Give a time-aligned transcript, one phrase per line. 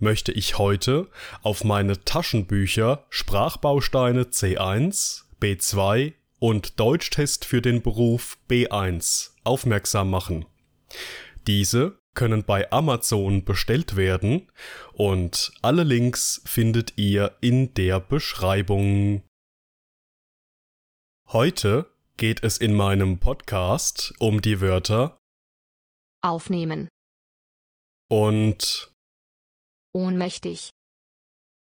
[0.00, 1.08] möchte ich heute
[1.42, 10.46] auf meine Taschenbücher Sprachbausteine C1, B2 und Deutschtest für den Beruf B1 aufmerksam machen.
[11.46, 14.50] Diese können bei Amazon bestellt werden
[14.92, 19.22] und alle Links findet ihr in der Beschreibung.
[21.28, 25.18] Heute geht es in meinem Podcast um die Wörter
[26.22, 26.88] aufnehmen,
[28.10, 28.92] und
[29.92, 30.70] ohnmächtig,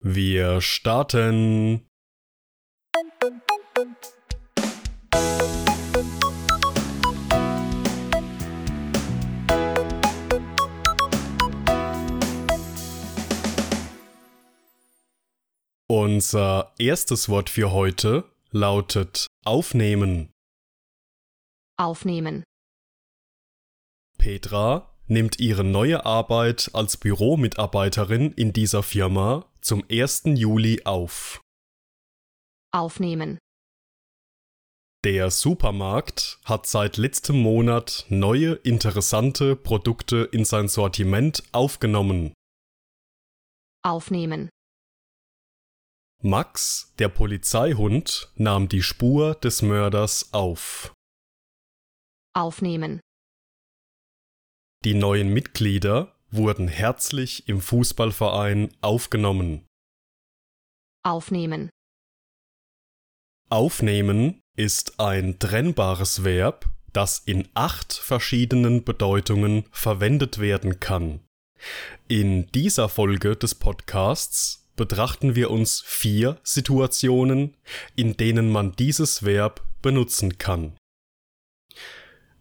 [0.02, 1.86] wir starten.
[15.86, 20.30] Unser erstes Wort für heute lautet aufnehmen.
[21.76, 22.44] aufnehmen,
[24.18, 30.22] Petra nimmt ihre neue Arbeit als Büromitarbeiterin in dieser Firma zum 1.
[30.36, 31.40] Juli auf.
[32.72, 33.38] aufnehmen,
[35.04, 42.32] Der Supermarkt hat seit letztem Monat neue interessante Produkte in sein Sortiment aufgenommen.
[43.82, 44.48] aufnehmen,
[46.22, 50.92] Max, der Polizeihund, nahm die Spur des Mörders auf.
[52.34, 53.00] aufnehmen,
[54.84, 59.66] Die neuen Mitglieder wurden herzlich im Fußballverein aufgenommen.
[61.04, 61.70] aufnehmen,
[63.50, 71.20] Aufnehmen ist ein trennbares Verb, das in acht verschiedenen Bedeutungen verwendet werden kann.
[72.08, 77.56] In dieser Folge des Podcasts betrachten wir uns vier Situationen,
[77.96, 80.76] in denen man dieses Verb benutzen kann.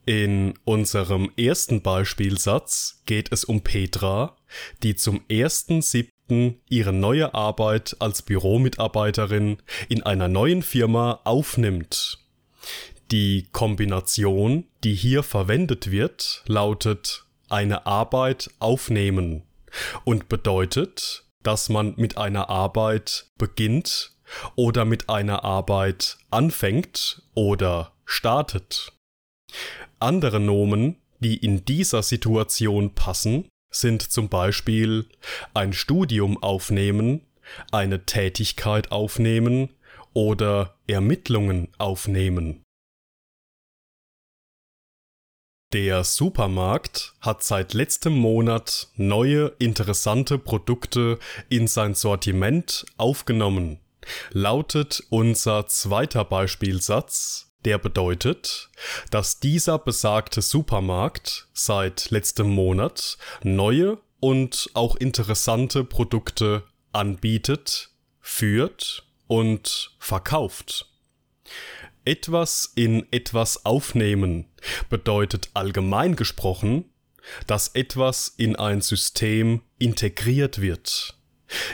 [0.09, 4.35] In unserem ersten Beispielsatz geht es um Petra,
[4.81, 6.55] die zum 1.7.
[6.67, 12.25] ihre neue Arbeit als Büromitarbeiterin in einer neuen Firma aufnimmt.
[13.11, 19.43] Die Kombination, die hier verwendet wird, lautet eine Arbeit aufnehmen
[20.05, 24.13] und bedeutet, dass man mit einer Arbeit beginnt
[24.55, 28.91] oder mit einer Arbeit anfängt oder startet.
[29.99, 35.07] Andere Nomen, die in dieser Situation passen, sind zum Beispiel
[35.53, 37.21] ein Studium aufnehmen,
[37.71, 39.69] eine Tätigkeit aufnehmen
[40.13, 42.63] oder Ermittlungen aufnehmen.
[45.71, 53.79] Der Supermarkt hat seit letztem Monat neue interessante Produkte in sein Sortiment aufgenommen,
[54.31, 58.69] lautet unser zweiter Beispielsatz, der bedeutet,
[59.11, 69.95] dass dieser besagte Supermarkt seit letztem Monat neue und auch interessante Produkte anbietet, führt und
[69.99, 70.87] verkauft.
[72.05, 74.45] Etwas in etwas aufnehmen
[74.89, 76.85] bedeutet allgemein gesprochen,
[77.45, 81.15] dass etwas in ein System integriert wird.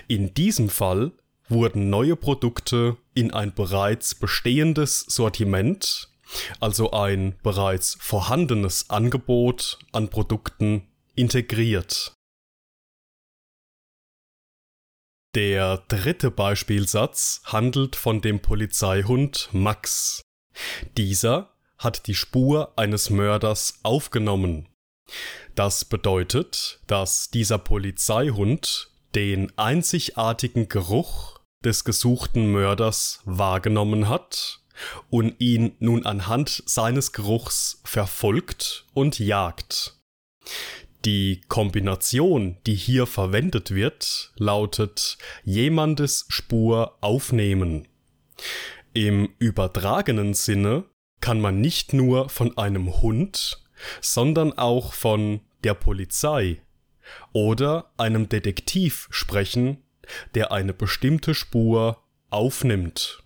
[0.08, 1.12] In diesem Fall
[1.48, 6.10] wurden neue Produkte in ein bereits bestehendes Sortiment,
[6.60, 12.14] also ein bereits vorhandenes Angebot an Produkten, integriert.
[15.36, 20.22] Der dritte Beispielsatz handelt von dem Polizeihund Max.
[20.98, 24.70] Dieser hat die Spur eines Mörders aufgenommen.
[25.54, 31.35] Das bedeutet, dass dieser Polizeihund den einzigartigen Geruch
[31.66, 34.62] des gesuchten Mörders wahrgenommen hat
[35.10, 39.98] und ihn nun anhand seines Geruchs verfolgt und jagt.
[41.06, 47.88] Die Kombination, die hier verwendet wird, lautet jemandes Spur aufnehmen.
[48.94, 50.86] Im übertragenen Sinne
[51.22, 53.64] kann man nicht nur von einem Hund,
[54.02, 56.62] sondern auch von der Polizei
[57.34, 59.84] oder einem Detektiv sprechen,
[60.34, 63.24] der eine bestimmte Spur aufnimmt.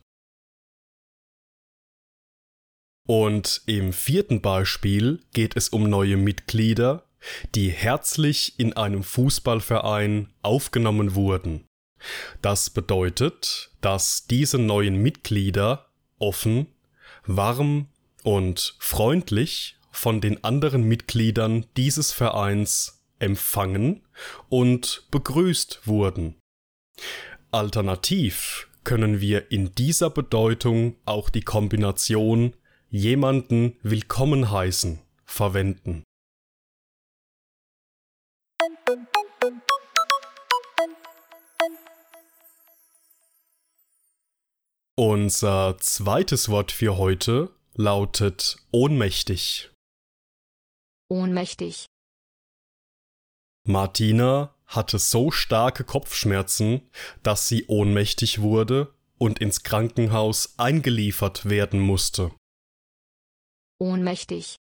[3.07, 7.07] Und im vierten Beispiel geht es um neue Mitglieder,
[7.55, 11.65] die herzlich in einem Fußballverein aufgenommen wurden.
[12.41, 16.67] Das bedeutet, dass diese neuen Mitglieder offen,
[17.25, 17.87] warm
[18.23, 24.05] und freundlich von den anderen Mitgliedern dieses Vereins empfangen
[24.49, 26.35] und begrüßt wurden.
[27.51, 32.55] Alternativ können wir in dieser Bedeutung auch die Kombination
[32.89, 36.03] jemanden willkommen heißen verwenden.
[44.95, 49.71] Unser zweites Wort für heute lautet ohnmächtig.
[51.07, 51.85] Ohnmächtig.
[53.65, 56.89] Martina hatte so starke Kopfschmerzen,
[57.23, 62.31] dass sie ohnmächtig wurde und ins Krankenhaus eingeliefert werden musste.
[63.79, 64.55] Ohnmächtig.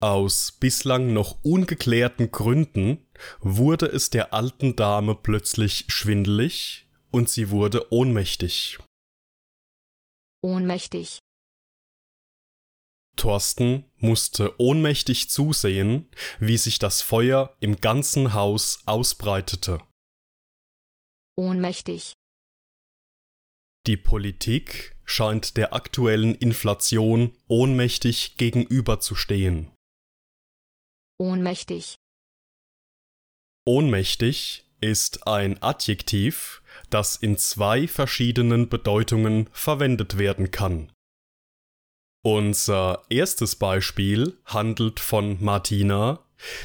[0.00, 3.06] Aus bislang noch ungeklärten Gründen
[3.40, 8.78] wurde es der alten Dame plötzlich schwindelig und sie wurde ohnmächtig.
[10.42, 11.20] Ohnmächtig.
[13.16, 16.08] Thorsten musste ohnmächtig zusehen,
[16.40, 19.80] wie sich das Feuer im ganzen Haus ausbreitete.
[21.36, 22.14] Ohnmächtig.
[23.86, 29.70] Die Politik scheint der aktuellen Inflation ohnmächtig gegenüberzustehen.
[31.18, 31.96] Ohnmächtig.
[33.66, 40.92] Ohnmächtig ist ein Adjektiv, das in zwei verschiedenen Bedeutungen verwendet werden kann.
[42.26, 46.20] Unser erstes Beispiel handelt von Martina,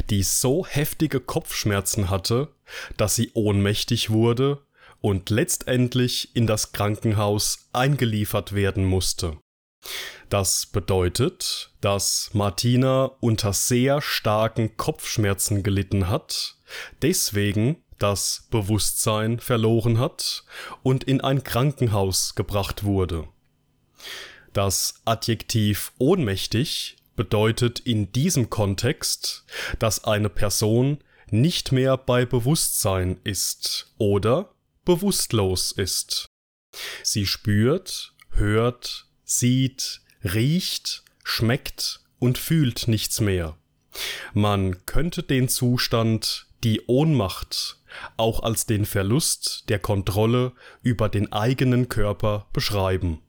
[0.09, 2.47] die so heftige Kopfschmerzen hatte,
[2.95, 4.61] dass sie ohnmächtig wurde
[5.01, 9.35] und letztendlich in das Krankenhaus eingeliefert werden musste.
[10.29, 16.55] Das bedeutet, dass Martina unter sehr starken Kopfschmerzen gelitten hat,
[17.01, 20.45] deswegen das Bewusstsein verloren hat
[20.83, 23.27] und in ein Krankenhaus gebracht wurde.
[24.53, 29.45] Das Adjektiv ohnmächtig bedeutet in diesem Kontext,
[29.77, 30.99] dass eine Person
[31.29, 34.53] nicht mehr bei Bewusstsein ist oder
[34.85, 36.25] bewusstlos ist.
[37.03, 43.57] Sie spürt, hört, sieht, riecht, schmeckt und fühlt nichts mehr.
[44.33, 47.77] Man könnte den Zustand die Ohnmacht
[48.17, 53.21] auch als den Verlust der Kontrolle über den eigenen Körper beschreiben.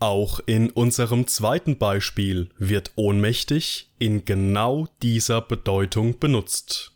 [0.00, 6.92] Auch in unserem zweiten Beispiel wird ohnmächtig in genau dieser Bedeutung benutzt.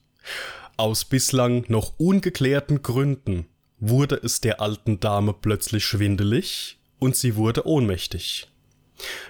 [0.79, 3.47] Aus bislang noch ungeklärten Gründen
[3.79, 8.49] wurde es der alten Dame plötzlich schwindelig und sie wurde ohnmächtig.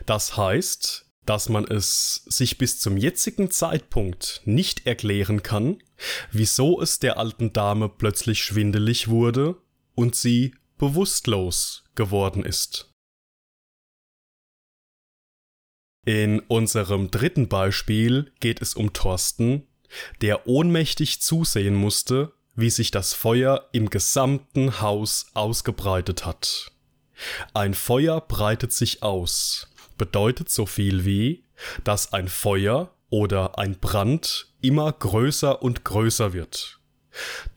[0.07, 5.79] Das heißt, dass man es sich bis zum jetzigen Zeitpunkt nicht erklären kann,
[6.31, 9.57] wieso es der alten Dame plötzlich schwindelig wurde
[9.97, 12.94] und sie bewusstlos geworden ist.
[16.05, 19.67] In unserem dritten Beispiel geht es um Thorsten,
[20.21, 26.73] der ohnmächtig zusehen musste, wie sich das Feuer im gesamten Haus ausgebreitet hat.
[27.55, 31.45] Ein Feuer breitet sich aus, bedeutet so viel wie,
[31.85, 36.81] dass ein Feuer oder ein Brand immer größer und größer wird.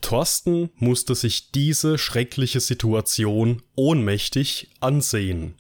[0.01, 5.55] Thorsten musste sich diese schreckliche Situation ohnmächtig ansehen.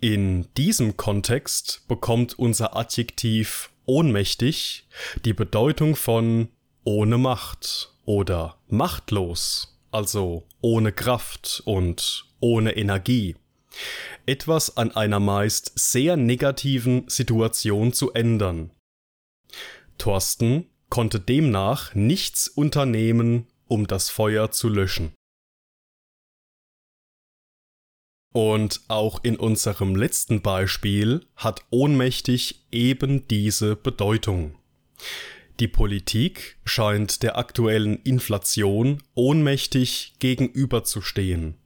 [0.00, 4.86] In diesem Kontext bekommt unser Adjektiv ohnmächtig
[5.24, 6.48] die Bedeutung von
[6.84, 13.36] ohne Macht oder machtlos, also ohne Kraft und ohne Energie
[14.26, 18.70] etwas an einer meist sehr negativen Situation zu ändern.
[19.98, 25.12] Thorsten konnte demnach nichts unternehmen, um das Feuer zu löschen.
[28.36, 34.56] Und auch in unserem letzten Beispiel hat ohnmächtig eben diese Bedeutung.
[35.58, 41.56] Die Politik scheint der aktuellen Inflation ohnmächtig gegenüberzustehen.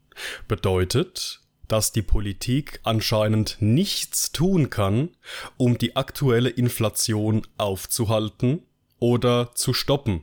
[0.46, 5.08] Bedeutet, dass die Politik anscheinend nichts tun kann,
[5.56, 8.62] um die aktuelle Inflation aufzuhalten
[9.00, 10.22] oder zu stoppen.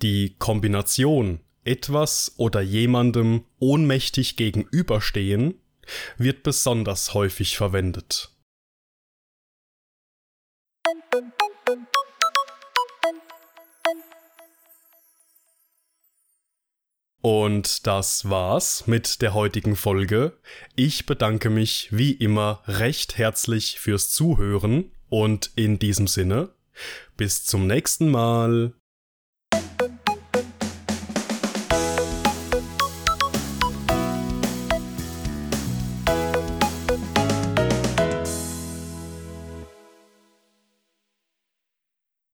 [0.00, 5.60] Die Kombination etwas oder jemandem ohnmächtig gegenüberstehen
[6.18, 8.30] wird besonders häufig verwendet.
[17.22, 20.38] Und das war's mit der heutigen Folge.
[20.76, 26.50] Ich bedanke mich wie immer recht herzlich fürs Zuhören und in diesem Sinne,
[27.16, 28.74] bis zum nächsten Mal.